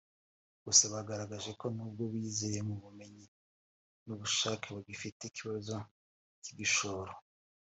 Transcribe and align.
Gusa 0.65 0.83
bagaragaje 0.93 1.51
ko 1.59 1.65
n’ubwo 1.75 2.03
biyizeye 2.11 2.59
mu 2.69 2.75
bumenyi 2.83 3.25
n’ubushake 4.05 4.67
bagifite 4.75 5.21
ikibazo 5.25 5.75
cy’igishoro 6.43 7.11